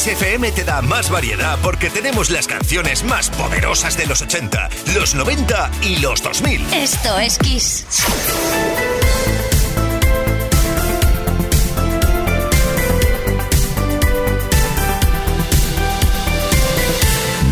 XFM 0.00 0.50
te 0.52 0.64
da 0.64 0.80
más 0.80 1.10
variedad 1.10 1.58
porque 1.62 1.90
tenemos 1.90 2.30
las 2.30 2.46
canciones 2.46 3.04
más 3.04 3.28
poderosas 3.28 3.98
de 3.98 4.06
los 4.06 4.22
80, 4.22 4.70
los 4.94 5.14
90 5.14 5.70
y 5.82 5.96
los 5.96 6.22
2000. 6.22 6.72
Esto 6.72 7.18
es 7.18 7.36
Kiss. 7.36 7.84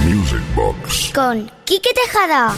Music 0.07 0.41
Box. 0.55 1.11
Con 1.13 1.53
Quique 1.67 1.91
Tejada. 1.93 2.57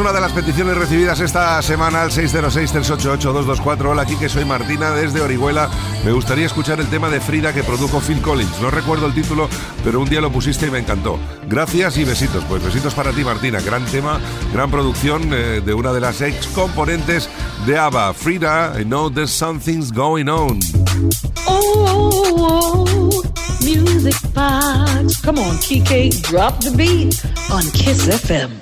Una 0.03 0.13
de 0.13 0.21
las 0.21 0.33
peticiones 0.33 0.77
recibidas 0.77 1.21
esta 1.21 1.63
semana 1.63 2.03
al 2.03 2.11
606-388-224. 2.11 3.87
Hola, 3.87 4.03
aquí 4.03 4.17
que 4.17 4.29
soy 4.29 4.45
Martina 4.45 4.91
desde 4.91 5.21
Orihuela. 5.21 5.71
Me 6.05 6.11
gustaría 6.11 6.47
escuchar 6.47 6.81
el 6.81 6.89
tema 6.89 7.09
de 7.09 7.21
Frida 7.21 7.53
que 7.53 7.63
produjo 7.63 8.01
Phil 8.01 8.21
Collins. 8.21 8.61
No 8.61 8.73
recuerdo 8.73 9.07
el 9.07 9.15
título, 9.15 9.49
pero 9.85 10.01
un 10.01 10.09
día 10.09 10.21
lo 10.21 10.33
pusiste 10.33 10.67
y 10.67 10.73
me 10.73 10.81
encantó. 10.81 11.21
Gracias 11.49 11.99
y 11.99 12.05
besitos. 12.05 12.43
Pues 12.49 12.65
besitos 12.65 12.95
para 12.95 13.13
ti, 13.13 13.23
Martina. 13.23 13.61
Gran 13.61 13.85
tema, 13.85 14.19
gran 14.53 14.73
producción 14.73 15.33
eh, 15.33 15.63
de 15.65 15.73
una 15.73 15.93
de 15.93 16.01
las 16.01 16.21
ex 16.21 16.49
componentes 16.49 17.29
de 17.65 17.79
ABBA. 17.79 18.13
Frida, 18.13 18.73
I 18.81 18.85
know 18.85 19.09
there's 19.09 19.31
something's 19.31 19.93
going 19.93 20.27
on. 20.29 20.59
Oh, 21.47 22.25
oh, 22.27 22.85
oh, 22.89 23.23
music 23.65 24.17
box. 24.35 25.21
Come 25.23 25.39
on, 25.39 25.57
Kike, 25.59 26.23
drop 26.23 26.59
the 26.59 26.73
beat 26.77 27.25
on 27.53 27.63
Kiss 27.71 28.09
FM. 28.09 28.62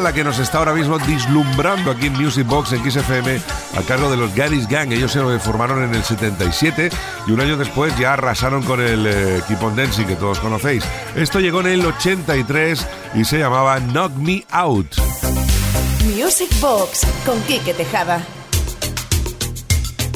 La 0.00 0.12
que 0.12 0.24
nos 0.24 0.38
está 0.38 0.58
ahora 0.58 0.72
mismo 0.72 0.98
dislumbrando 0.98 1.90
aquí 1.90 2.06
en 2.06 2.14
Music 2.14 2.46
Box 2.46 2.72
en 2.72 2.90
XFM 2.90 3.40
a 3.76 3.82
cargo 3.82 4.10
de 4.10 4.16
los 4.16 4.34
Gary's 4.34 4.68
Gang. 4.68 4.92
Ellos 4.92 5.12
se 5.12 5.20
formaron 5.38 5.82
en 5.84 5.94
el 5.94 6.02
77 6.02 6.90
y 7.26 7.32
un 7.32 7.40
año 7.40 7.56
después 7.56 7.96
ya 7.98 8.14
arrasaron 8.14 8.62
con 8.62 8.80
el 8.80 9.06
eh, 9.06 9.42
Keep 9.46 9.62
on 9.62 9.76
Dancing 9.76 10.06
que 10.06 10.16
todos 10.16 10.40
conocéis. 10.40 10.84
Esto 11.16 11.40
llegó 11.40 11.60
en 11.60 11.66
el 11.66 11.86
83 11.86 12.86
y 13.14 13.24
se 13.24 13.38
llamaba 13.38 13.78
Knock 13.80 14.14
Me 14.16 14.44
Out. 14.50 14.96
Music 16.04 16.50
Box 16.60 17.06
con 17.24 17.40
Quique 17.42 17.74
Tejada. 17.74 18.24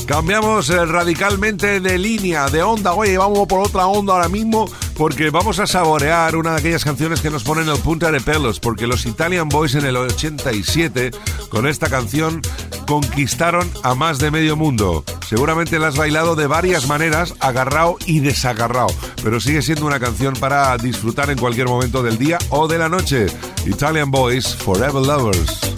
Cambiamos 0.06 0.70
eh, 0.70 0.86
radicalmente 0.86 1.80
de 1.80 1.98
línea, 1.98 2.48
de 2.48 2.62
onda. 2.62 2.94
Oye, 2.94 3.18
vamos 3.18 3.46
por 3.46 3.60
otra 3.60 3.86
onda 3.86 4.14
ahora 4.14 4.28
mismo 4.28 4.66
porque 4.98 5.30
vamos 5.30 5.60
a 5.60 5.66
saborear 5.66 6.34
una 6.34 6.50
de 6.50 6.56
aquellas 6.58 6.84
canciones 6.84 7.20
que 7.20 7.30
nos 7.30 7.44
ponen 7.44 7.68
el 7.68 7.78
punta 7.78 8.10
de 8.10 8.20
pelos, 8.20 8.58
porque 8.58 8.88
los 8.88 9.06
Italian 9.06 9.48
Boys 9.48 9.76
en 9.76 9.86
el 9.86 9.96
87 9.96 11.12
con 11.48 11.68
esta 11.68 11.88
canción 11.88 12.42
conquistaron 12.86 13.70
a 13.84 13.94
más 13.94 14.18
de 14.18 14.32
medio 14.32 14.56
mundo. 14.56 15.04
Seguramente 15.26 15.78
la 15.78 15.88
has 15.88 15.96
bailado 15.96 16.34
de 16.34 16.48
varias 16.48 16.88
maneras, 16.88 17.34
agarrado 17.38 17.96
y 18.06 18.18
desagarrado, 18.18 18.88
pero 19.22 19.38
sigue 19.38 19.62
siendo 19.62 19.86
una 19.86 20.00
canción 20.00 20.34
para 20.34 20.76
disfrutar 20.76 21.30
en 21.30 21.38
cualquier 21.38 21.68
momento 21.68 22.02
del 22.02 22.18
día 22.18 22.38
o 22.50 22.66
de 22.66 22.78
la 22.78 22.88
noche. 22.88 23.26
Italian 23.66 24.10
Boys, 24.10 24.56
Forever 24.56 25.02
Lovers. 25.06 25.77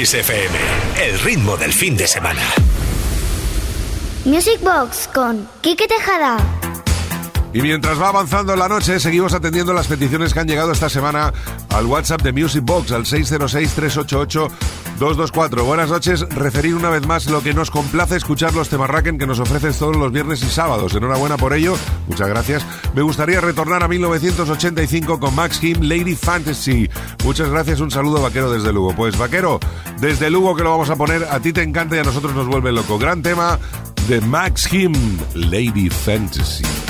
Kiss 0.00 0.14
FM, 0.14 0.56
el 1.04 1.20
ritmo 1.20 1.58
del 1.58 1.74
fin 1.74 1.94
de 1.94 2.06
semana. 2.06 2.40
Music 4.24 4.58
Box 4.62 5.10
con 5.12 5.46
Kike 5.60 5.86
Tejada. 5.86 6.38
Y 7.52 7.60
mientras 7.60 8.00
va 8.00 8.08
avanzando 8.08 8.56
la 8.56 8.66
noche, 8.66 8.98
seguimos 8.98 9.34
atendiendo 9.34 9.74
las 9.74 9.88
peticiones 9.88 10.32
que 10.32 10.40
han 10.40 10.48
llegado 10.48 10.72
esta 10.72 10.88
semana 10.88 11.34
al 11.68 11.84
WhatsApp 11.84 12.22
de 12.22 12.32
Music 12.32 12.62
Box, 12.64 12.92
al 12.92 13.04
606-388-224. 15.00 15.64
Buenas 15.64 15.90
noches. 15.90 16.20
Referir 16.28 16.74
una 16.74 16.90
vez 16.90 17.06
más 17.06 17.26
lo 17.26 17.42
que 17.42 17.54
nos 17.54 17.70
complace 17.70 18.16
escuchar 18.16 18.54
los 18.54 18.68
temarraken 18.68 19.18
que 19.18 19.26
nos 19.26 19.40
ofreces 19.40 19.78
todos 19.78 19.96
los 19.96 20.12
viernes 20.12 20.42
y 20.42 20.48
sábados. 20.48 20.94
Enhorabuena 20.94 21.36
por 21.36 21.54
ello. 21.54 21.76
Muchas 22.06 22.28
gracias. 22.28 22.66
Me 22.94 23.02
gustaría 23.02 23.40
retornar 23.40 23.82
a 23.82 23.88
1985 23.88 25.18
con 25.18 25.34
Max 25.34 25.58
Kim, 25.58 25.80
Lady 25.80 26.14
Fantasy. 26.14 26.88
Muchas 27.24 27.48
gracias. 27.48 27.80
Un 27.80 27.90
saludo 27.90 28.20
vaquero 28.20 28.50
desde 28.50 28.72
Lugo. 28.72 28.94
Pues 28.94 29.16
vaquero, 29.16 29.58
desde 30.00 30.30
Lugo 30.30 30.54
que 30.54 30.62
lo 30.62 30.70
vamos 30.70 30.90
a 30.90 30.96
poner. 30.96 31.24
A 31.24 31.40
ti 31.40 31.52
te 31.52 31.62
encanta 31.62 31.96
y 31.96 32.00
a 32.00 32.04
nosotros 32.04 32.34
nos 32.34 32.46
vuelve 32.46 32.72
loco. 32.72 32.98
Gran 32.98 33.22
tema 33.22 33.58
de 34.06 34.20
Max 34.20 34.68
Kim, 34.68 34.92
Lady 35.34 35.88
Fantasy. 35.88 36.89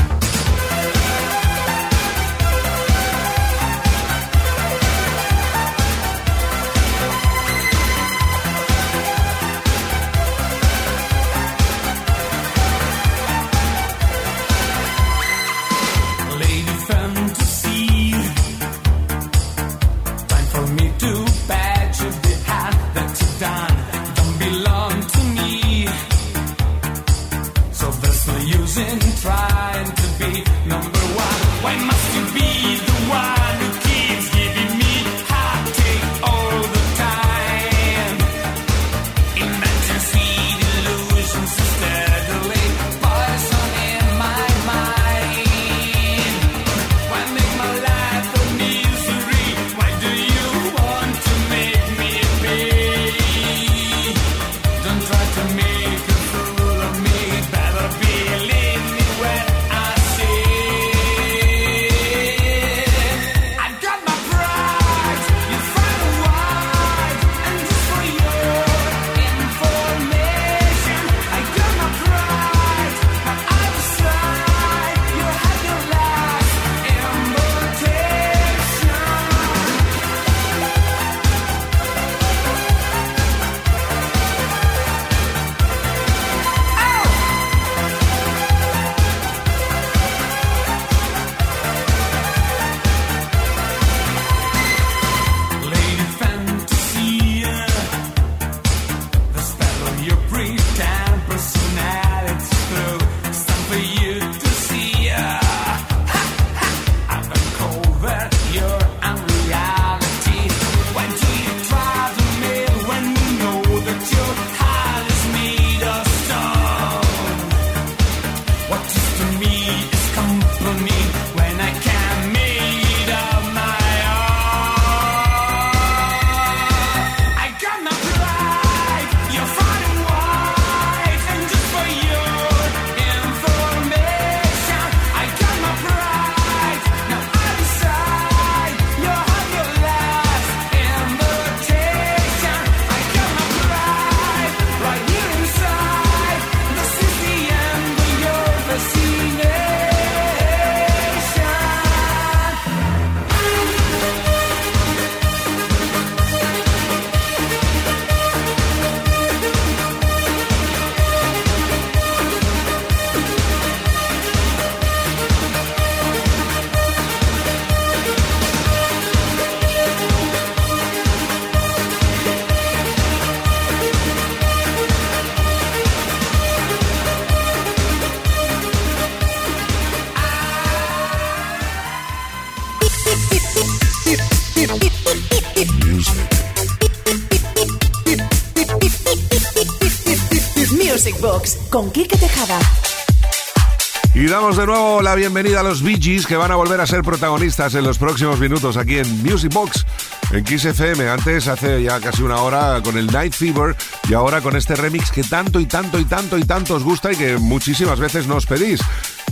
La 195.11 195.17
bienvenida 195.17 195.59
a 195.59 195.63
los 195.65 195.83
Bee 195.83 195.99
Gees 196.01 196.25
que 196.25 196.37
van 196.37 196.53
a 196.53 196.55
volver 196.55 196.81
a 196.81 196.87
ser 196.87 197.03
protagonistas 197.03 197.75
en 197.75 197.83
los 197.83 197.99
próximos 197.99 198.39
minutos 198.39 198.77
aquí 198.77 198.97
en 198.99 199.23
Music 199.25 199.53
Box, 199.53 199.85
en 200.31 200.45
Kiss 200.45 200.65
FM. 200.67 201.09
Antes, 201.09 201.49
hace 201.49 201.83
ya 201.83 201.99
casi 201.99 202.23
una 202.23 202.37
hora 202.43 202.81
con 202.81 202.97
el 202.97 203.09
Night 203.09 203.33
Fever 203.33 203.75
y 204.09 204.15
ahora 204.15 204.41
con 204.41 204.55
este 204.55 204.77
remix 204.77 205.11
que 205.11 205.25
tanto 205.25 205.59
y 205.59 205.67
tanto 205.67 205.99
y 205.99 206.05
tanto 206.05 206.39
y 206.39 206.45
tanto 206.45 206.77
os 206.77 206.85
gusta 206.85 207.11
y 207.11 207.17
que 207.17 207.39
muchísimas 207.39 207.99
veces 207.99 208.29
nos 208.29 208.47
pedís. 208.47 208.81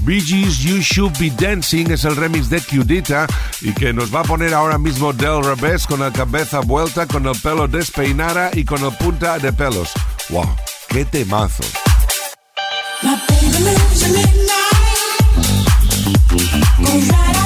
Bee 0.00 0.20
Gees 0.20 0.58
You 0.58 0.78
Should 0.80 1.16
Be 1.16 1.30
Dancing 1.30 1.92
es 1.92 2.04
el 2.04 2.16
remix 2.16 2.50
de 2.50 2.60
Cudita 2.60 3.28
y 3.60 3.72
que 3.72 3.92
nos 3.92 4.12
va 4.12 4.20
a 4.20 4.24
poner 4.24 4.54
ahora 4.54 4.78
mismo 4.78 5.12
Del 5.12 5.44
Revés 5.44 5.86
con 5.86 6.00
la 6.00 6.10
cabeza 6.10 6.58
vuelta, 6.58 7.06
con 7.06 7.24
el 7.24 7.38
pelo 7.40 7.68
despeinada 7.68 8.50
y 8.52 8.64
con 8.64 8.84
el 8.84 8.90
punta 8.96 9.38
de 9.38 9.52
pelos. 9.52 9.92
¡Wow! 10.30 10.56
¡Qué 10.88 11.04
temazo! 11.04 11.62
My 13.00 13.14
baby 13.28 14.57
right 16.88 17.37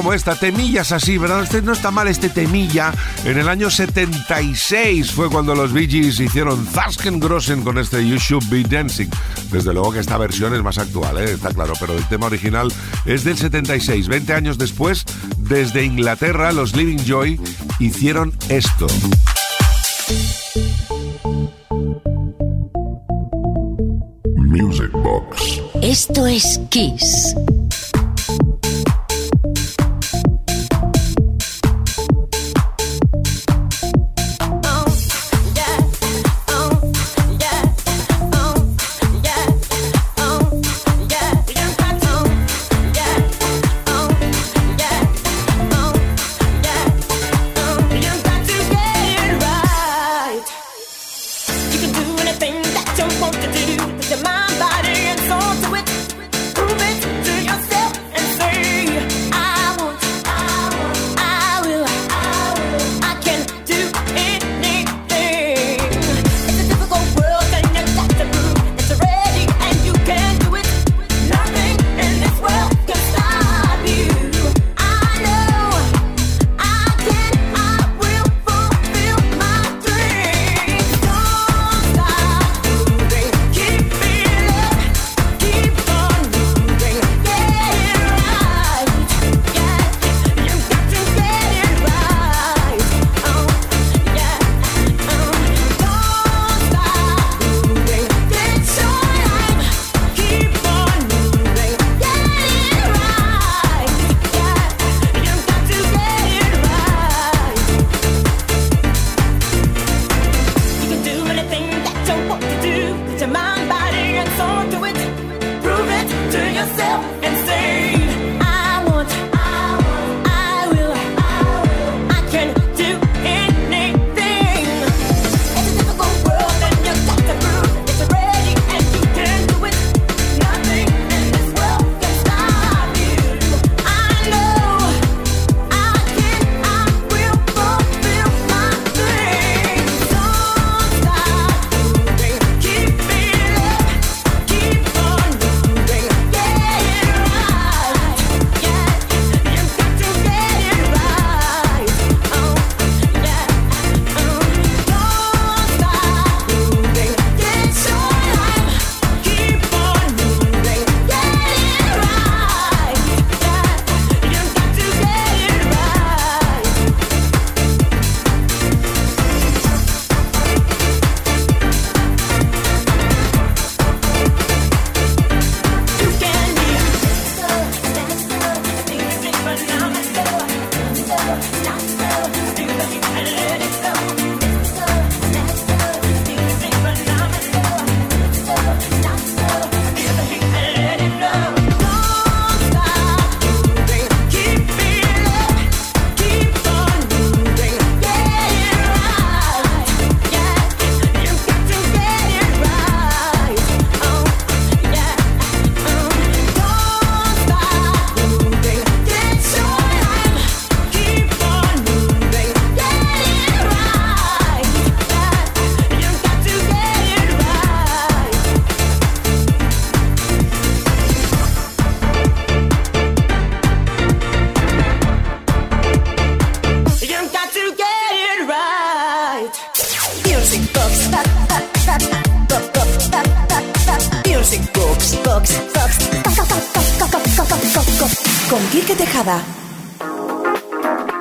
como 0.00 0.14
esta, 0.14 0.34
temillas 0.34 0.92
así, 0.92 1.18
¿verdad? 1.18 1.42
Este 1.42 1.60
no 1.60 1.72
está 1.72 1.90
mal 1.90 2.08
este 2.08 2.30
temilla. 2.30 2.90
En 3.26 3.36
el 3.36 3.50
año 3.50 3.68
76 3.68 5.10
fue 5.12 5.28
cuando 5.28 5.54
los 5.54 5.74
Bee 5.74 5.86
Gees 5.86 6.18
hicieron 6.20 6.66
Grossen 7.20 7.60
con 7.60 7.76
este 7.76 8.08
You 8.08 8.16
Should 8.16 8.48
Be 8.48 8.62
Dancing. 8.62 9.10
Desde 9.52 9.74
luego 9.74 9.92
que 9.92 9.98
esta 9.98 10.16
versión 10.16 10.54
es 10.54 10.62
más 10.62 10.78
actual, 10.78 11.18
¿eh? 11.18 11.32
está 11.32 11.52
claro, 11.52 11.74
pero 11.78 11.98
el 11.98 12.08
tema 12.08 12.28
original 12.28 12.72
es 13.04 13.24
del 13.24 13.36
76. 13.36 14.08
20 14.08 14.32
años 14.32 14.56
después, 14.56 15.04
desde 15.36 15.84
Inglaterra, 15.84 16.50
los 16.52 16.74
Living 16.74 17.04
Joy 17.04 17.38
hicieron 17.78 18.32
esto. 18.48 18.86
Music 24.34 24.92
Box. 24.92 25.60
Esto 25.82 26.26
es 26.26 26.58
Kiss. 26.70 27.34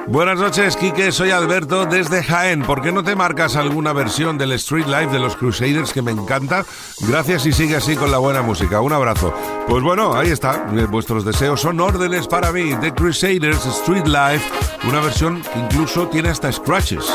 Buenas 0.08 0.40
noches, 0.40 0.76
Quique. 0.76 1.12
Soy 1.12 1.30
Alberto 1.30 1.86
desde 1.86 2.24
Jaén. 2.24 2.64
¿Por 2.64 2.82
qué 2.82 2.92
no 2.92 3.04
te 3.04 3.16
marcas 3.16 3.56
alguna 3.56 3.94
versión 3.94 4.40
del 4.40 4.54
Street 4.54 4.88
Life 4.88 5.12
de 5.12 5.20
los 5.20 5.36
Crusaders 5.36 5.94
que 5.94 6.02
me 6.02 6.12
encanta? 6.12 6.66
Gracias 7.08 7.46
y 7.46 7.52
sigue 7.52 7.76
así 7.76 7.96
con 7.96 8.10
la 8.10 8.18
buena 8.18 8.42
música. 8.42 8.82
Un 8.82 8.94
abrazo. 8.94 9.32
Pues 9.68 9.84
bueno, 9.84 10.16
ahí 10.16 10.32
está. 10.32 10.66
Eh, 10.74 10.88
Vuestros 10.90 11.24
deseos 11.26 11.62
son 11.62 11.80
órdenes 11.80 12.28
para 12.28 12.52
mí. 12.52 12.74
The 12.82 12.92
Crusaders 12.94 13.64
Street 13.68 14.08
Life. 14.08 14.44
Una 14.88 15.00
versión 15.00 15.44
que 15.44 15.60
incluso 15.60 16.08
tiene 16.08 16.30
hasta 16.30 16.52
scratches. 16.52 17.06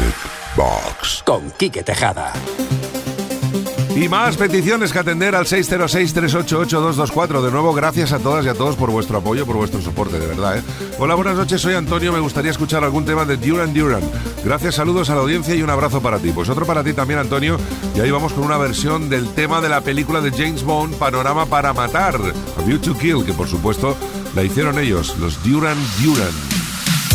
Music 0.00 0.14
Box. 0.56 1.22
Con 1.26 1.50
Quique 1.52 1.82
Tejada. 1.82 2.32
Y 3.94 4.08
más 4.08 4.36
peticiones 4.36 4.92
que 4.92 4.98
atender 5.00 5.34
al 5.34 5.46
606-388-224. 5.46 7.42
De 7.42 7.50
nuevo, 7.50 7.74
gracias 7.74 8.12
a 8.12 8.18
todas 8.18 8.46
y 8.46 8.48
a 8.48 8.54
todos 8.54 8.76
por 8.76 8.90
vuestro 8.90 9.18
apoyo, 9.18 9.44
por 9.44 9.56
vuestro 9.56 9.82
soporte, 9.82 10.18
de 10.18 10.26
verdad. 10.26 10.58
¿eh? 10.58 10.62
Hola, 10.98 11.16
buenas 11.16 11.36
noches, 11.36 11.60
soy 11.60 11.74
Antonio. 11.74 12.12
Me 12.12 12.20
gustaría 12.20 12.50
escuchar 12.50 12.82
algún 12.82 13.04
tema 13.04 13.24
de 13.24 13.36
Duran 13.36 13.74
Duran. 13.74 14.02
Gracias, 14.44 14.76
saludos 14.76 15.10
a 15.10 15.16
la 15.16 15.20
audiencia 15.20 15.54
y 15.54 15.62
un 15.62 15.70
abrazo 15.70 16.00
para 16.00 16.18
ti. 16.18 16.30
Pues 16.32 16.48
otro 16.48 16.64
para 16.64 16.82
ti 16.82 16.94
también, 16.94 17.18
Antonio. 17.20 17.58
Y 17.94 18.00
ahí 18.00 18.10
vamos 18.10 18.32
con 18.32 18.44
una 18.44 18.56
versión 18.58 19.10
del 19.10 19.28
tema 19.34 19.60
de 19.60 19.68
la 19.68 19.82
película 19.82 20.20
de 20.20 20.30
James 20.30 20.62
Bond, 20.62 20.94
Panorama 20.94 21.44
para 21.46 21.74
Matar, 21.74 22.16
A 22.16 22.62
View 22.62 22.78
to 22.78 22.96
Kill, 22.96 23.24
que 23.24 23.34
por 23.34 23.48
supuesto 23.48 23.96
la 24.34 24.42
hicieron 24.42 24.78
ellos, 24.78 25.18
los 25.18 25.42
Duran 25.44 25.76
Duran. 26.02 26.59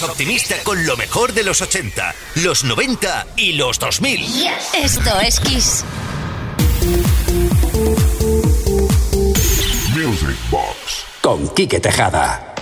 más 0.00 0.10
optimista 0.10 0.56
con 0.64 0.86
lo 0.86 0.96
mejor 0.96 1.32
de 1.32 1.42
los 1.42 1.60
80, 1.60 2.14
los 2.36 2.64
90 2.64 3.26
y 3.36 3.52
los 3.52 3.78
2000. 3.78 4.46
Esto 4.74 5.20
es 5.20 5.40
Kiss. 5.40 5.84
Music 9.94 10.36
Box. 10.50 11.04
Con 11.22 11.48
Quique 11.54 11.80
Tejada. 11.80 12.57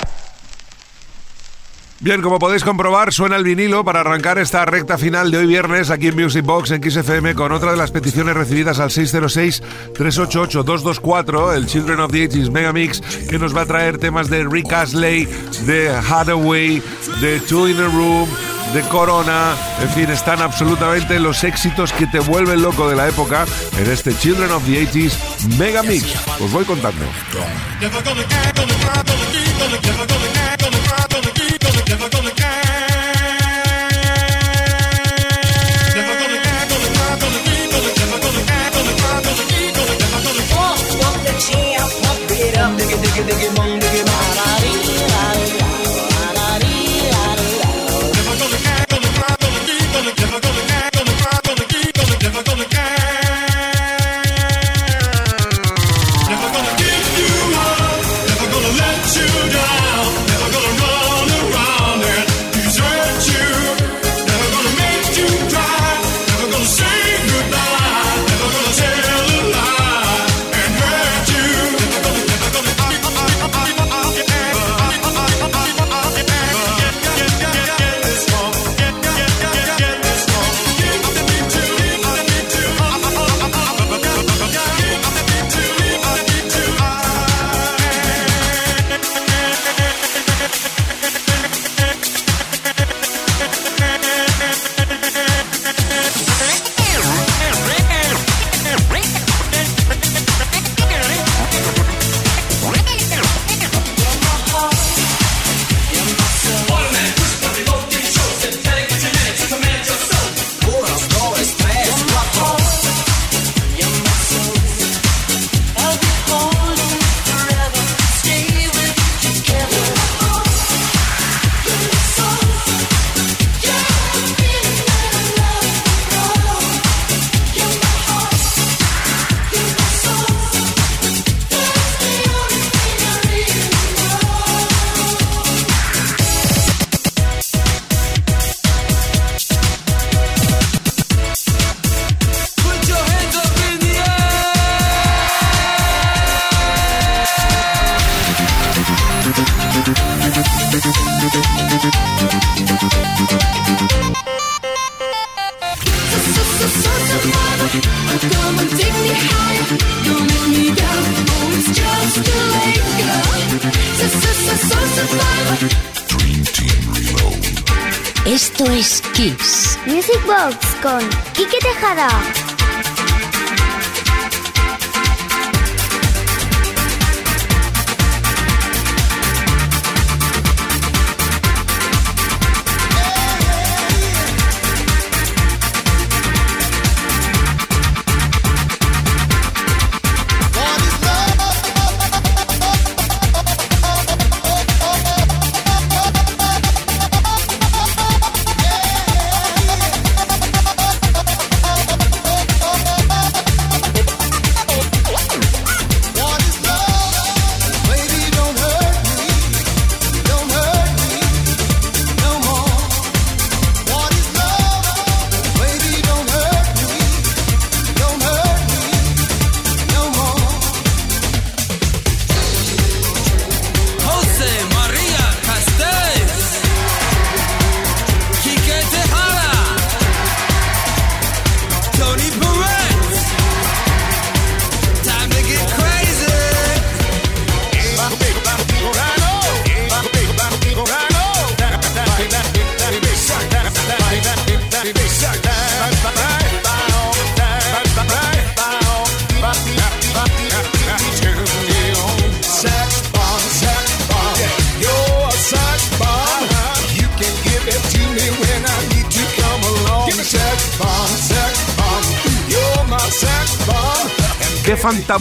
Bien, 1.98 2.20
como 2.20 2.38
podéis 2.38 2.62
comprobar, 2.62 3.10
suena 3.10 3.36
el 3.36 3.44
vinilo 3.44 3.82
para 3.82 4.00
arrancar 4.00 4.36
esta 4.38 4.66
recta 4.66 4.98
final 4.98 5.30
de 5.30 5.38
hoy 5.38 5.46
viernes 5.46 5.88
aquí 5.88 6.08
en 6.08 6.16
Music 6.16 6.44
Box 6.44 6.70
en 6.70 6.82
XFM 6.82 7.34
con 7.34 7.52
otra 7.52 7.70
de 7.70 7.78
las 7.78 7.90
peticiones 7.90 8.36
recibidas 8.36 8.80
al 8.80 8.90
606-388-224, 8.90 11.54
el 11.54 11.66
Children 11.66 12.00
of 12.00 12.12
the 12.12 12.28
80s 12.28 12.50
Megamix, 12.50 13.00
que 13.00 13.38
nos 13.38 13.56
va 13.56 13.62
a 13.62 13.66
traer 13.66 13.96
temas 13.96 14.28
de 14.28 14.44
Rick 14.44 14.70
Astley, 14.74 15.24
de 15.64 15.88
Hathaway, 15.88 16.82
de 17.22 17.40
Two 17.40 17.70
in 17.70 17.80
a 17.80 17.88
Room, 17.88 18.28
de 18.74 18.82
Corona, 18.82 19.54
en 19.80 19.88
fin, 19.88 20.10
están 20.10 20.42
absolutamente 20.42 21.18
los 21.18 21.44
éxitos 21.44 21.94
que 21.94 22.06
te 22.06 22.18
vuelven 22.18 22.60
loco 22.60 22.90
de 22.90 22.96
la 22.96 23.08
época 23.08 23.46
en 23.78 23.90
este 23.90 24.14
Children 24.14 24.52
of 24.52 24.62
the 24.66 24.86
80s 24.86 25.14
Megamix. 25.56 26.14
Os 26.40 26.52
voy 26.52 26.66
contando. 26.66 27.06
Esto 43.18 44.55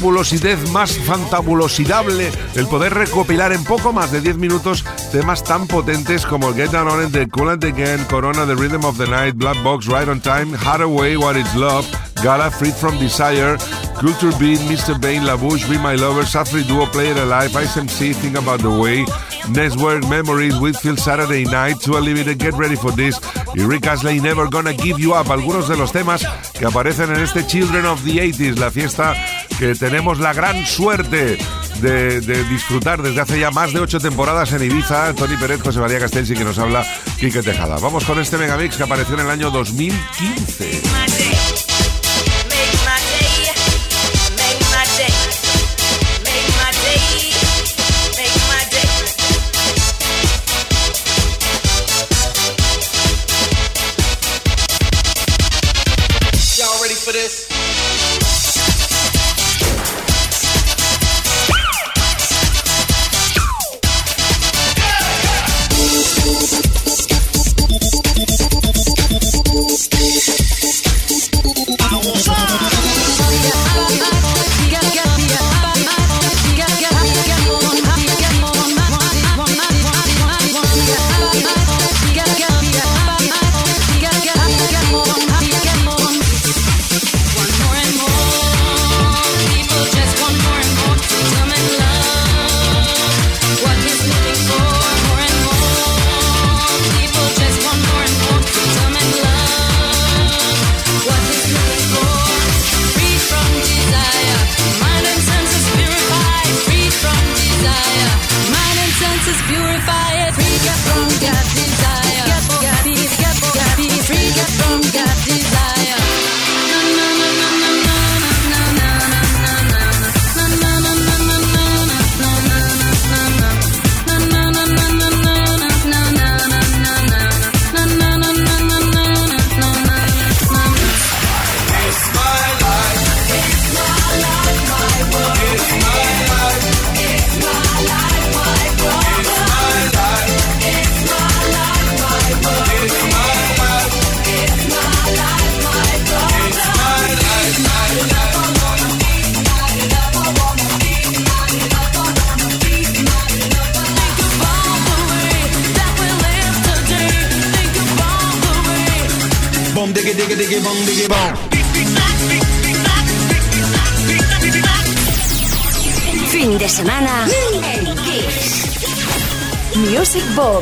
fantabulosidad 0.05 0.59
más 0.71 0.91
fantabulosidable 0.99 2.31
el 2.53 2.67
poder 2.67 2.93
recopilar 2.93 3.51
en 3.53 3.63
poco 3.63 3.91
más 3.91 4.11
de 4.11 4.21
10 4.21 4.37
minutos 4.37 4.85
temas 5.11 5.43
tan 5.43 5.65
potentes 5.65 6.27
como 6.27 6.53
Get 6.53 6.69
Down 6.69 6.87
On 6.87 7.03
It 7.03 7.09
de 7.09 7.27
Cool 7.27 7.49
and 7.49 7.65
Again, 7.65 8.05
Corona, 8.07 8.45
The 8.45 8.53
Rhythm 8.53 8.85
of 8.85 8.99
the 8.99 9.07
Night, 9.07 9.35
Black 9.35 9.61
Box, 9.63 9.87
Right 9.87 10.07
on 10.07 10.21
Time, 10.21 10.55
Hathaway, 10.55 11.17
What 11.17 11.37
Is 11.37 11.55
Love, 11.55 11.87
Gala, 12.21 12.51
Freed 12.51 12.75
from 12.75 12.99
Desire, 12.99 13.57
Culture 13.99 14.31
Beat, 14.37 14.59
Mr. 14.69 14.99
Bane, 15.01 15.25
La 15.25 15.37
Bouche, 15.37 15.67
Be 15.67 15.79
My 15.79 15.95
Lover, 15.95 16.23
Safri 16.23 16.61
Duo, 16.67 16.85
Play 16.91 17.09
It 17.09 17.17
Alive, 17.17 17.55
Ice 17.55 17.75
MC, 17.75 18.13
Think 18.13 18.37
About 18.37 18.61
the 18.61 18.69
Way, 18.69 19.05
Network, 19.49 20.07
Memories, 20.07 20.55
Whitfield, 20.59 20.99
Saturday 20.99 21.45
Night, 21.45 21.79
To 21.81 21.97
Unlimited, 21.97 22.37
Get 22.37 22.53
Ready 22.53 22.75
for 22.75 22.91
This 22.95 23.19
y 23.55 23.63
Rick 23.63 23.87
Astley, 23.87 24.19
Never 24.19 24.47
Gonna 24.49 24.73
Give 24.73 24.99
You 24.99 25.15
Up, 25.15 25.31
algunos 25.31 25.67
de 25.67 25.77
los 25.77 25.91
temas 25.91 26.23
que 26.53 26.65
aparecen 26.65 27.09
en 27.09 27.21
este 27.21 27.45
Children 27.47 27.87
of 27.87 28.03
the 28.03 28.21
80s, 28.21 28.59
la 28.59 28.69
fiesta 28.69 29.15
que 29.59 29.75
tenemos 29.75 30.19
la 30.19 30.33
gran 30.33 30.65
suerte 30.65 31.37
de, 31.81 32.43
disfrutar 32.49 33.01
desde 33.01 33.21
hace 33.21 33.39
ya 33.39 33.51
más 33.51 33.73
de 33.73 33.79
ocho 33.79 33.99
temporadas 33.99 34.51
en 34.53 34.63
Ibiza. 34.63 35.13
Tony 35.13 35.37
Pérez, 35.37 35.61
José 35.61 35.79
María 35.79 35.99
Castells 35.99 36.29
y 36.31 36.33
que 36.33 36.43
nos 36.43 36.57
habla 36.59 36.85
Quique 37.19 37.41
Tejada. 37.41 37.77
Vamos 37.79 38.03
con 38.05 38.19
este 38.19 38.37
megamix 38.37 38.77
que 38.77 38.83
apareció 38.83 39.15
en 39.15 39.21
el 39.21 39.29
año 39.29 39.51
2015. 39.51 41.14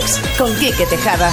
Box 0.04 0.20
con 0.38 0.54
Quique 0.56 0.86
Tejada. 0.86 1.32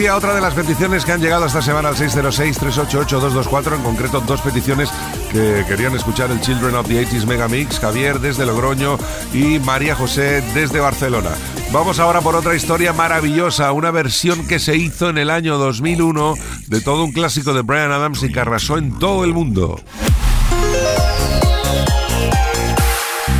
Decía, 0.00 0.16
otra 0.16 0.34
de 0.34 0.40
las 0.40 0.54
peticiones 0.54 1.04
que 1.04 1.12
han 1.12 1.20
llegado 1.20 1.44
esta 1.44 1.60
semana 1.60 1.90
al 1.90 1.96
606-388-224, 1.96 3.74
en 3.74 3.82
concreto 3.82 4.22
dos 4.22 4.40
peticiones 4.40 4.90
que 5.30 5.62
querían 5.68 5.94
escuchar 5.94 6.30
el 6.30 6.40
Children 6.40 6.74
of 6.76 6.88
the 6.88 7.06
80s 7.06 7.26
Megamix, 7.26 7.78
Javier 7.78 8.18
desde 8.18 8.46
Logroño 8.46 8.96
y 9.34 9.58
María 9.58 9.94
José 9.94 10.42
desde 10.54 10.80
Barcelona. 10.80 11.28
Vamos 11.70 12.00
ahora 12.00 12.22
por 12.22 12.34
otra 12.34 12.54
historia 12.54 12.94
maravillosa, 12.94 13.72
una 13.72 13.90
versión 13.90 14.46
que 14.48 14.58
se 14.58 14.74
hizo 14.74 15.10
en 15.10 15.18
el 15.18 15.28
año 15.28 15.58
2001 15.58 16.34
de 16.68 16.80
todo 16.80 17.04
un 17.04 17.12
clásico 17.12 17.52
de 17.52 17.60
Brian 17.60 17.92
Adams 17.92 18.22
y 18.22 18.32
que 18.32 18.40
arrasó 18.40 18.78
en 18.78 18.98
todo 18.98 19.24
el 19.24 19.34
mundo. 19.34 19.78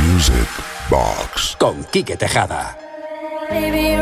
Music 0.05 0.47
Box. 0.91 1.55
Con 1.57 1.83
Quique 1.85 2.17
Tejada. 2.17 2.77
Baby, 3.49 3.97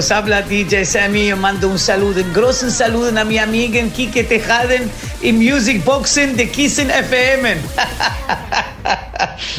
os 0.00 0.10
habla 0.10 0.40
DJ 0.40 0.86
Sammy, 0.86 1.26
yo 1.26 1.36
mando 1.36 1.68
un 1.68 1.78
saludo, 1.78 2.22
un 2.22 2.32
großen 2.32 2.70
saludo 2.70 3.20
a 3.20 3.22
mi 3.22 3.36
amiga 3.36 3.82
Kike 3.94 4.24
Tejaden 4.24 4.90
y 5.20 5.30
Music 5.30 5.84
Boxing 5.84 6.36
de 6.36 6.50
Kissen 6.50 6.90
FM. 6.90 7.58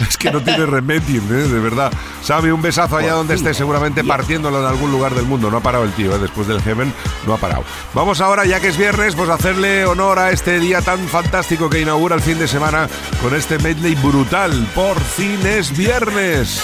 Es 0.10 0.18
que 0.18 0.32
no 0.32 0.42
tiene 0.42 0.66
remedio, 0.66 1.22
¿eh? 1.22 1.48
de 1.48 1.60
verdad. 1.60 1.92
Sammy, 2.24 2.50
un 2.50 2.62
besazo 2.62 2.98
allá 2.98 3.14
donde 3.14 3.36
esté, 3.36 3.54
seguramente 3.54 4.04
partiéndolo 4.04 4.60
en 4.60 4.66
algún 4.66 4.92
lugar 4.92 5.14
del 5.14 5.26
mundo. 5.26 5.52
No 5.52 5.58
ha 5.58 5.62
parado 5.62 5.84
el 5.84 5.92
tío, 5.92 6.16
¿eh? 6.16 6.20
después 6.20 6.48
del 6.48 6.60
Heaven, 6.62 6.92
no 7.28 7.36
ha 7.36 7.38
parado. 7.38 7.64
Vamos 7.94 8.20
ahora, 8.20 8.44
ya 8.46 8.60
que 8.60 8.70
es 8.70 8.78
viernes, 8.78 9.16
pues 9.16 9.30
a 9.30 9.36
hacerle 9.36 9.86
honor 9.86 10.18
a 10.18 10.32
este 10.32 10.60
día 10.60 10.82
tan 10.82 11.08
fantástico 11.08 11.70
que 11.70 11.82
inaugura 11.82 12.16
el 12.16 12.22
fin 12.22 12.40
de 12.40 12.48
semana 12.48 12.90
con 13.22 13.36
este 13.36 13.60
medley 13.60 13.94
brutal. 13.94 14.68
Por 14.74 15.00
fin 15.00 15.46
es 15.46 15.76
viernes. 15.78 16.62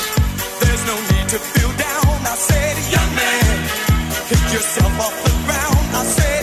Pick 4.29 4.43
yourself 4.51 4.99
off 4.99 5.15
the 5.23 5.31
ground. 5.45 5.87
I 5.95 6.03
said, 6.03 6.36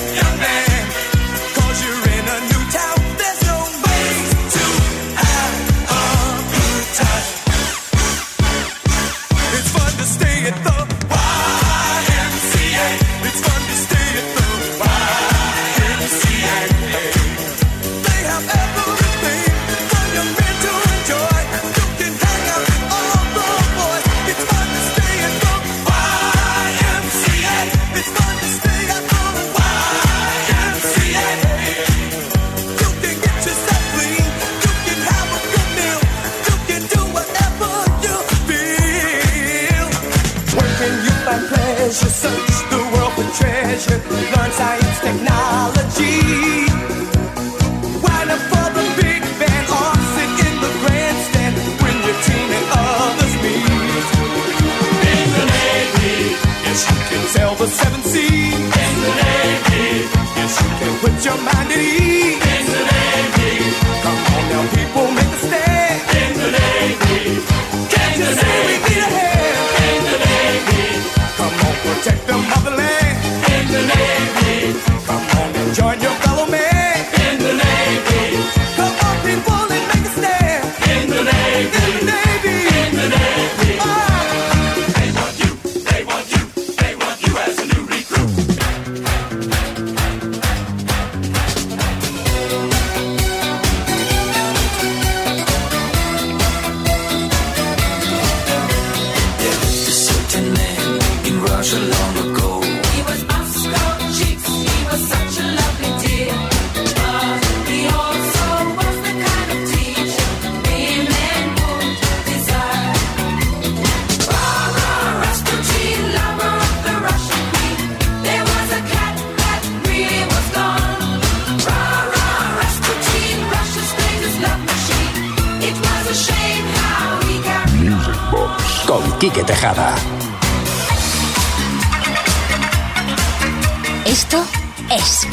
your 61.34 61.44
mind 61.44 61.72
at 61.72 61.78
ease. 61.78 62.03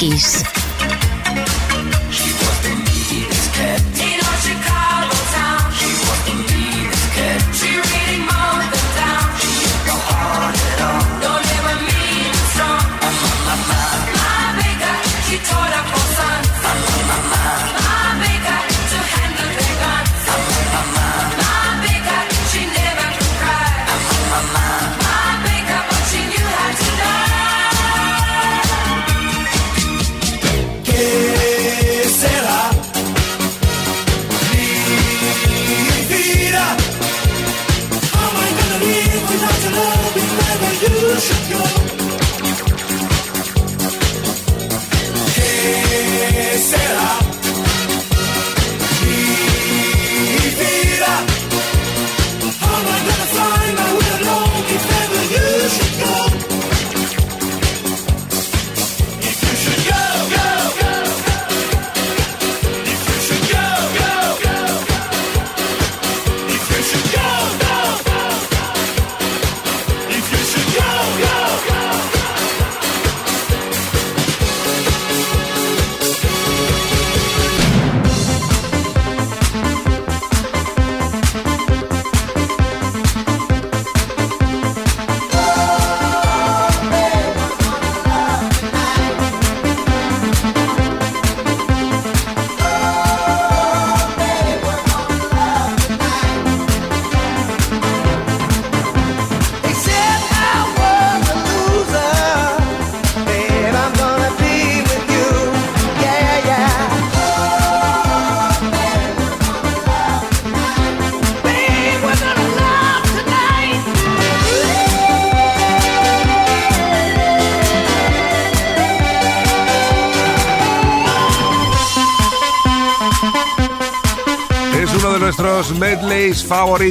Kiss. 0.02 0.40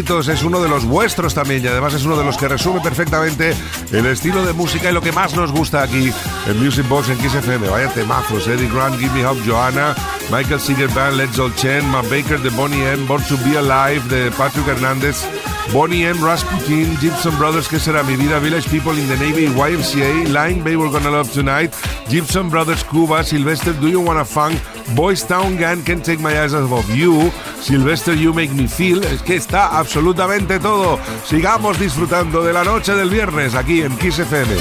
es 0.00 0.42
uno 0.42 0.62
de 0.62 0.68
los 0.68 0.86
vuestros 0.86 1.34
también 1.34 1.62
y 1.62 1.66
además 1.66 1.92
es 1.92 2.04
uno 2.04 2.16
de 2.16 2.24
los 2.24 2.38
que 2.38 2.48
resume 2.48 2.80
perfectamente 2.80 3.54
el 3.92 4.06
estilo 4.06 4.44
de 4.46 4.54
música 4.54 4.90
y 4.90 4.94
lo 4.94 5.02
que 5.02 5.12
más 5.12 5.36
nos 5.36 5.52
gusta 5.52 5.82
aquí 5.82 6.10
en 6.46 6.64
Music 6.64 6.88
Box 6.88 7.10
en 7.10 7.18
Kiss 7.18 7.34
FM. 7.34 7.68
Vaya 7.68 7.92
Eddie 7.94 8.70
Grant, 8.72 8.98
Give 8.98 9.12
Me 9.12 9.26
Up, 9.26 9.36
Joanna, 9.46 9.94
Michael 10.30 10.58
Seeger 10.58 10.88
Band, 10.94 11.18
Let's 11.18 11.38
All 11.38 11.54
Chen, 11.54 11.86
Matt 11.90 12.08
Baker 12.08 12.40
de 12.40 12.48
Bonnie 12.50 12.82
M, 12.82 13.06
Born 13.06 13.22
to 13.24 13.36
Be 13.44 13.58
Alive 13.58 14.02
de 14.08 14.30
Patrick 14.30 14.66
Hernández, 14.66 15.16
Bonnie 15.72 16.04
M, 16.04 16.18
Rasputin, 16.20 16.96
Gibson 16.98 17.36
Brothers, 17.38 17.68
que 17.68 17.78
será 17.78 18.02
mi 18.02 18.16
vida, 18.16 18.40
Village 18.40 18.68
People 18.70 18.98
in 18.98 19.06
the 19.06 19.16
Navy, 19.16 19.46
YMCA, 19.48 20.28
Line, 20.28 20.62
Baby 20.62 20.76
We're 20.76 20.90
Gonna 20.90 21.10
Love 21.10 21.30
Tonight, 21.30 21.72
Gibson 22.08 22.48
Brothers 22.48 22.82
Cuba, 22.84 23.22
Sylvester, 23.22 23.72
Do 23.74 23.88
You 23.88 24.00
Wanna 24.00 24.24
Funk, 24.24 24.58
Boys 24.94 25.22
Town 25.22 25.56
Gang, 25.58 25.82
Can't 25.84 26.04
Take 26.04 26.20
My 26.20 26.40
Eyes 26.40 26.54
Off 26.54 26.72
of 26.72 26.88
You, 26.90 27.30
Sylvester 27.60 28.14
You 28.16 28.32
Make 28.32 28.54
Me 28.54 28.66
Feel, 28.68 29.04
es 29.04 29.22
que 29.22 29.36
está 29.36 29.78
absolutamente 29.78 30.58
todo. 30.58 30.98
Sigamos 31.24 31.78
disfrutando 31.78 32.42
de 32.42 32.52
la 32.52 32.64
noche 32.64 32.94
del 32.94 33.10
viernes 33.10 33.54
aquí 33.54 33.82
en 33.82 33.96
Kiss 33.96 34.18
FM. 34.18 34.54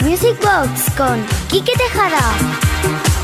Music 0.00 0.34
Box 0.40 0.90
con 0.96 1.22
Quique 1.48 1.74
Tejada. 1.76 3.19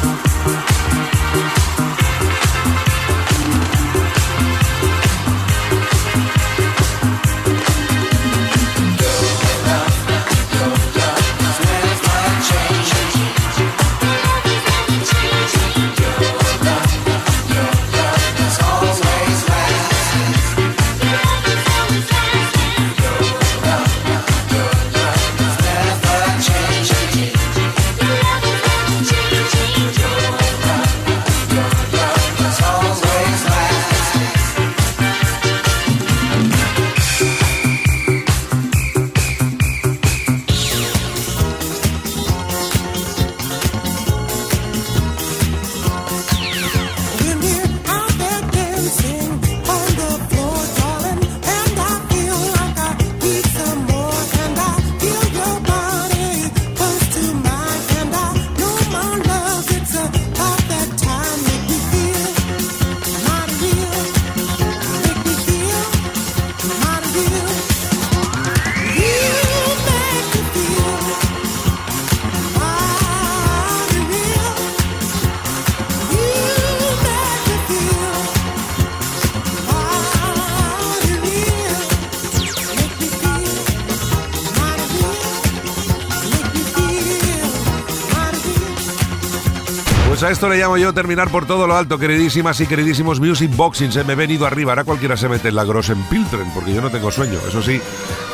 Pues 90.17 90.25
a 90.25 90.31
esto 90.31 90.49
le 90.49 90.57
llamo 90.57 90.79
yo 90.79 90.95
terminar 90.95 91.29
por 91.29 91.45
todo 91.45 91.67
lo 91.67 91.77
alto, 91.77 91.99
queridísimas 91.99 92.59
y 92.63 92.67
queridísimos 92.67 93.21
Music 93.21 93.55
Boxing. 93.55 93.93
Se 93.93 94.03
me 94.03 94.15
he 94.15 94.17
venido 94.17 94.47
arriba. 94.47 94.73
Ahora 94.73 94.85
cualquiera 94.85 95.15
se 95.15 95.29
mete 95.29 95.49
en 95.49 95.57
la 95.57 95.65
Grossen 95.65 96.03
Piltren, 96.05 96.51
porque 96.55 96.73
yo 96.73 96.81
no 96.81 96.89
tengo 96.89 97.11
sueño. 97.11 97.39
Eso 97.47 97.61
sí, 97.61 97.83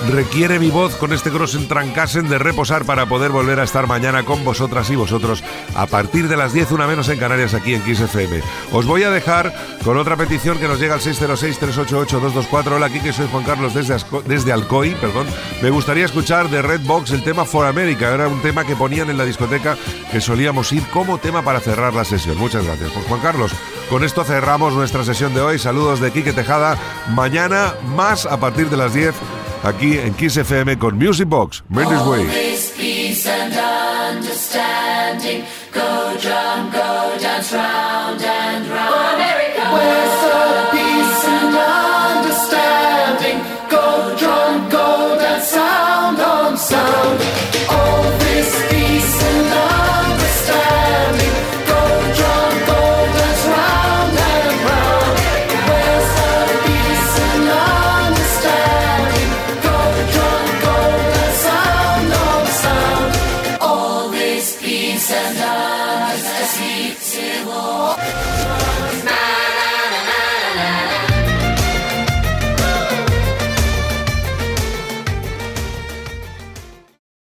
requiere 0.08 0.60
mi 0.60 0.70
voz 0.70 0.94
con 0.94 1.12
este 1.12 1.30
Grossen 1.30 1.66
Trancasen 1.66 2.28
de 2.28 2.38
reposar 2.38 2.84
para 2.84 3.06
poder 3.06 3.32
volver 3.32 3.58
a 3.58 3.64
estar 3.64 3.88
mañana 3.88 4.22
con 4.22 4.44
vosotras 4.44 4.90
y 4.90 4.94
vosotros 4.94 5.42
a 5.74 5.86
partir 5.86 6.28
de 6.28 6.36
las 6.36 6.52
10, 6.52 6.70
una 6.70 6.86
menos 6.86 7.08
en 7.08 7.18
Canarias, 7.18 7.52
aquí 7.52 7.74
en 7.74 7.82
Kiss 7.82 7.98
FM. 7.98 8.42
Os 8.70 8.86
voy 8.86 9.02
a 9.02 9.10
dejar 9.10 9.52
con 9.82 9.96
otra 9.96 10.16
petición 10.16 10.58
que 10.58 10.68
nos 10.68 10.78
llega 10.78 10.94
al 10.94 11.00
606-388-224. 11.00 12.76
Hola, 12.76 12.86
aquí 12.86 13.00
que 13.00 13.12
soy 13.12 13.26
Juan 13.26 13.42
Carlos 13.42 13.74
desde, 13.74 13.96
desde 14.26 14.52
Alcoy, 14.52 14.94
perdón. 15.00 15.26
Me 15.60 15.70
gustaría 15.70 16.04
escuchar 16.04 16.48
de 16.48 16.62
Redbox 16.62 17.10
el 17.10 17.24
tema 17.24 17.44
For 17.44 17.66
America. 17.66 18.14
Era 18.14 18.28
un 18.28 18.40
tema 18.40 18.64
que 18.64 18.76
ponían 18.76 19.10
en 19.10 19.18
la 19.18 19.24
discoteca 19.24 19.76
que 20.12 20.20
solíamos 20.20 20.70
ir 20.72 20.86
como 20.90 21.18
tema 21.18 21.42
para 21.42 21.58
cerrar 21.72 21.94
la 21.94 22.04
sesión. 22.04 22.36
Muchas 22.36 22.66
gracias. 22.66 22.90
Pues 22.92 23.06
Juan 23.06 23.20
Carlos, 23.22 23.50
con 23.88 24.04
esto 24.04 24.24
cerramos 24.24 24.74
nuestra 24.74 25.04
sesión 25.04 25.32
de 25.32 25.40
hoy. 25.40 25.58
Saludos 25.58 26.00
de 26.00 26.12
Quique 26.12 26.34
Tejada. 26.34 26.76
Mañana 27.14 27.72
más 27.96 28.26
a 28.26 28.38
partir 28.38 28.68
de 28.68 28.76
las 28.76 28.92
10 28.92 29.14
aquí 29.62 29.96
en 29.96 30.12
Kiss 30.12 30.36
FM 30.36 30.78
con 30.78 30.98
Music 30.98 31.26
Box. 31.26 31.64
Mendes 31.70 32.02
Way. 32.02 32.26
Go 35.72 36.12
go 36.70 37.18
dance 37.18 37.56
round. 37.56 38.01